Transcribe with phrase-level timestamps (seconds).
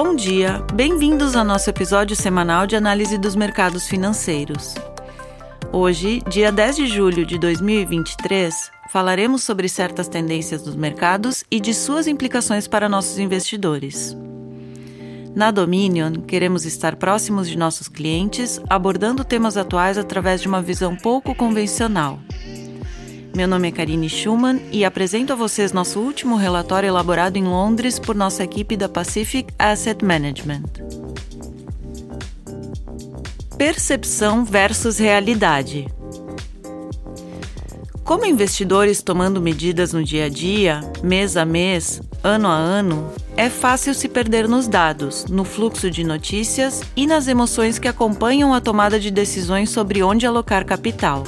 [0.00, 4.76] Bom dia, bem-vindos ao nosso episódio semanal de análise dos mercados financeiros.
[5.72, 11.74] Hoje, dia 10 de julho de 2023, falaremos sobre certas tendências dos mercados e de
[11.74, 14.16] suas implicações para nossos investidores.
[15.34, 20.94] Na Dominion, queremos estar próximos de nossos clientes, abordando temas atuais através de uma visão
[20.94, 22.20] pouco convencional.
[23.34, 27.98] Meu nome é Karine Schumann e apresento a vocês nosso último relatório elaborado em Londres
[27.98, 30.64] por nossa equipe da Pacific Asset Management.
[33.56, 35.86] Percepção versus realidade.
[38.04, 43.50] Como investidores tomando medidas no dia a dia, mês a mês, ano a ano, é
[43.50, 48.60] fácil se perder nos dados, no fluxo de notícias e nas emoções que acompanham a
[48.60, 51.22] tomada de decisões sobre onde alocar capital.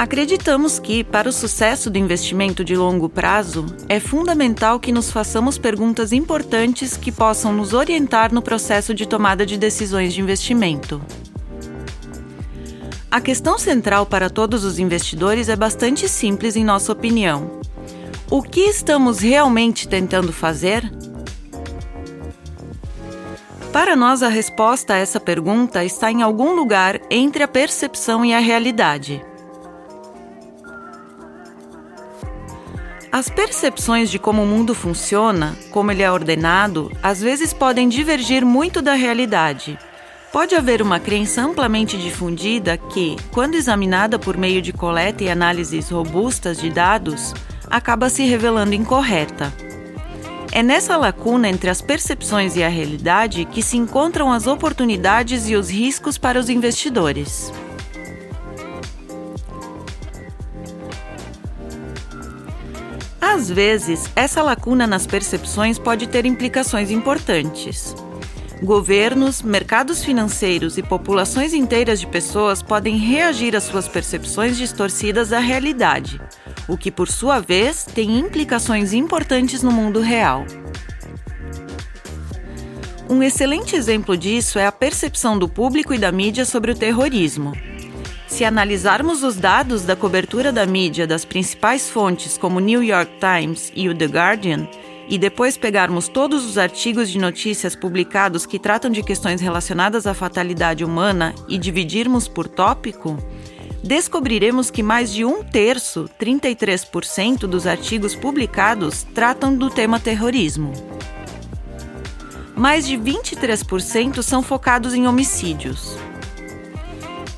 [0.00, 5.58] Acreditamos que, para o sucesso do investimento de longo prazo, é fundamental que nos façamos
[5.58, 11.02] perguntas importantes que possam nos orientar no processo de tomada de decisões de investimento.
[13.10, 17.60] A questão central para todos os investidores é bastante simples, em nossa opinião.
[18.30, 20.90] O que estamos realmente tentando fazer?
[23.70, 28.32] Para nós, a resposta a essa pergunta está em algum lugar entre a percepção e
[28.32, 29.22] a realidade.
[33.12, 38.46] As percepções de como o mundo funciona, como ele é ordenado, às vezes podem divergir
[38.46, 39.76] muito da realidade.
[40.32, 45.90] Pode haver uma crença amplamente difundida que, quando examinada por meio de coleta e análises
[45.90, 47.34] robustas de dados,
[47.68, 49.52] acaba se revelando incorreta.
[50.52, 55.56] É nessa lacuna entre as percepções e a realidade que se encontram as oportunidades e
[55.56, 57.52] os riscos para os investidores.
[63.32, 67.94] Às vezes, essa lacuna nas percepções pode ter implicações importantes.
[68.60, 75.38] Governos, mercados financeiros e populações inteiras de pessoas podem reagir às suas percepções distorcidas à
[75.38, 76.20] realidade,
[76.66, 80.44] o que, por sua vez, tem implicações importantes no mundo real.
[83.08, 87.52] Um excelente exemplo disso é a percepção do público e da mídia sobre o terrorismo.
[88.40, 93.12] Se analisarmos os dados da cobertura da mídia das principais fontes como o New York
[93.20, 94.66] Times e o The Guardian,
[95.06, 100.14] e depois pegarmos todos os artigos de notícias publicados que tratam de questões relacionadas à
[100.14, 103.18] fatalidade humana e dividirmos por tópico,
[103.84, 110.72] descobriremos que mais de um terço, 33% dos artigos publicados, tratam do tema terrorismo.
[112.56, 115.98] Mais de 23% são focados em homicídios.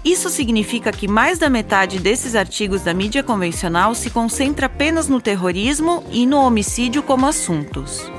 [0.04, 5.20] Isso significa que mais da metade desses artigos da mídia convencional se concentra apenas no
[5.20, 8.10] terrorismo e no homicídio como assuntos.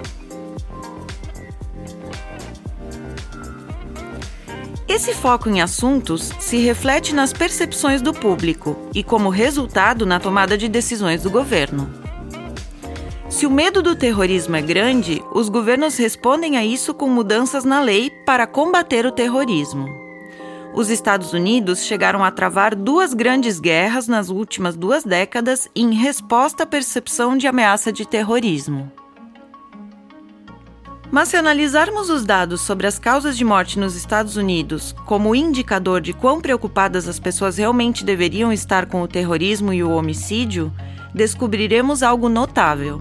[4.87, 10.57] Esse foco em assuntos se reflete nas percepções do público e, como resultado, na tomada
[10.57, 11.91] de decisões do governo.
[13.27, 17.81] Se o medo do terrorismo é grande, os governos respondem a isso com mudanças na
[17.81, 20.02] lei para combater o terrorismo
[20.73, 26.63] os Estados Unidos chegaram a travar duas grandes guerras nas últimas duas décadas em resposta
[26.63, 28.91] à percepção de ameaça de terrorismo.
[31.11, 36.01] Mas se analisarmos os dados sobre as causas de morte nos Estados Unidos como indicador
[36.01, 40.73] de quão preocupadas as pessoas realmente deveriam estar com o terrorismo e o homicídio,
[41.13, 42.99] descobriremos algo notável.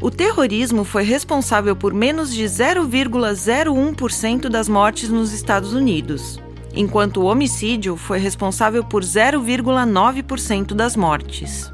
[0.00, 6.38] O terrorismo foi responsável por menos de 0,01% das mortes nos Estados Unidos,
[6.72, 11.72] enquanto o homicídio foi responsável por 0,9% das mortes.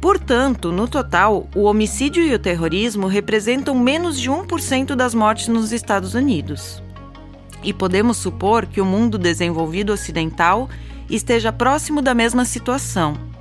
[0.00, 5.70] Portanto, no total, o homicídio e o terrorismo representam menos de 1% das mortes nos
[5.70, 6.82] Estados Unidos.
[7.62, 10.66] E podemos supor que o mundo desenvolvido ocidental
[11.10, 13.33] esteja próximo da mesma situação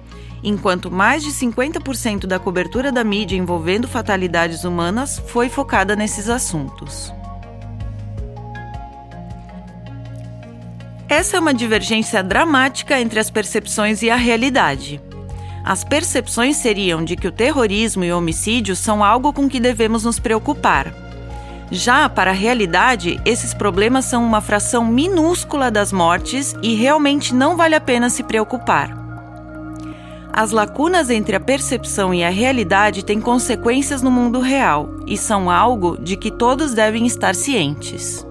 [0.44, 7.14] enquanto mais de 50% da cobertura da mídia envolvendo fatalidades humanas foi focada nesses assuntos.
[11.08, 15.00] Essa é uma divergência dramática entre as percepções e a realidade.
[15.64, 20.04] As percepções seriam de que o terrorismo e o homicídio são algo com que devemos
[20.04, 20.94] nos preocupar.
[21.72, 27.56] Já para a realidade, esses problemas são uma fração minúscula das mortes e realmente não
[27.56, 29.03] vale a pena se preocupar.
[30.36, 35.48] As lacunas entre a percepção e a realidade têm consequências no mundo real e são
[35.48, 38.26] algo de que todos devem estar cientes.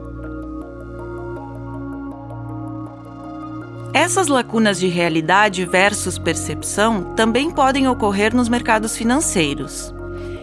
[3.94, 9.94] Essas lacunas de realidade versus percepção também podem ocorrer nos mercados financeiros.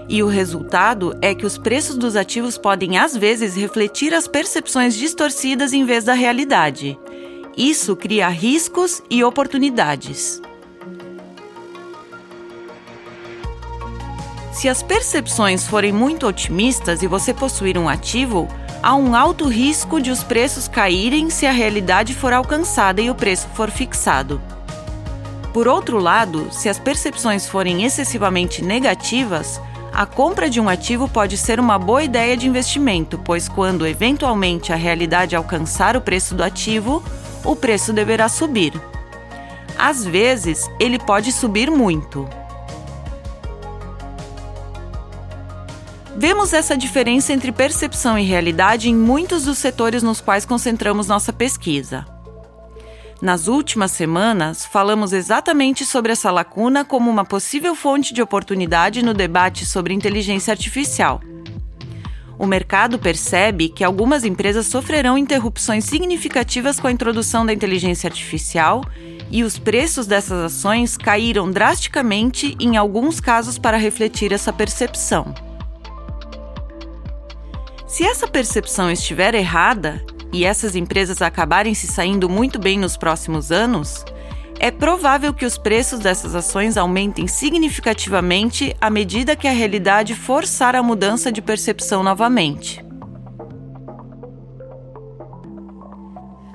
[0.08, 4.96] E o resultado é que os preços dos ativos podem, às vezes, refletir as percepções
[4.96, 6.98] distorcidas em vez da realidade.
[7.58, 10.42] Isso cria riscos e oportunidades.
[14.60, 18.46] Se as percepções forem muito otimistas e você possuir um ativo,
[18.84, 23.16] há um alto risco de os preços caírem se a realidade for alcançada e o
[23.16, 24.42] preço for fixado.
[25.54, 29.62] Por outro lado, se as percepções forem excessivamente negativas,
[29.94, 34.74] a compra de um ativo pode ser uma boa ideia de investimento, pois quando eventualmente
[34.74, 37.02] a realidade alcançar o preço do ativo,
[37.46, 38.74] o preço deverá subir.
[39.78, 42.28] Às vezes, ele pode subir muito.
[46.18, 51.32] Vemos essa diferença entre percepção e realidade em muitos dos setores nos quais concentramos nossa
[51.32, 52.06] pesquisa.
[53.22, 59.14] Nas últimas semanas, falamos exatamente sobre essa lacuna como uma possível fonte de oportunidade no
[59.14, 61.22] debate sobre inteligência artificial.
[62.38, 68.86] O mercado percebe que algumas empresas sofrerão interrupções significativas com a introdução da inteligência artificial
[69.30, 75.49] e os preços dessas ações caíram drasticamente em alguns casos para refletir essa percepção.
[77.90, 80.00] Se essa percepção estiver errada
[80.32, 84.06] e essas empresas acabarem se saindo muito bem nos próximos anos,
[84.60, 90.76] é provável que os preços dessas ações aumentem significativamente à medida que a realidade forçar
[90.76, 92.86] a mudança de percepção novamente.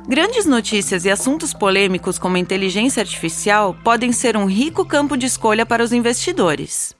[0.06, 5.66] Grandes notícias e assuntos polêmicos como inteligência artificial podem ser um rico campo de escolha
[5.66, 6.94] para os investidores.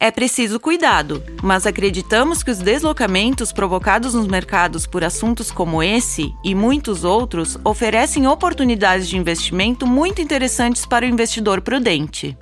[0.00, 6.32] É preciso cuidado, mas acreditamos que os deslocamentos provocados nos mercados por assuntos como esse
[6.44, 12.38] e muitos outros oferecem oportunidades de investimento muito interessantes para o investidor prudente.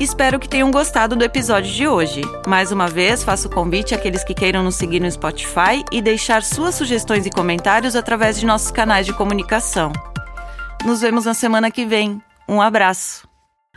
[0.00, 2.22] Espero que tenham gostado do episódio de hoje.
[2.44, 6.74] Mais uma vez, faço convite àqueles que queiram nos seguir no Spotify e deixar suas
[6.74, 9.92] sugestões e comentários através de nossos canais de comunicação.
[10.84, 12.20] Nos vemos na semana que vem.
[12.48, 13.31] Um abraço!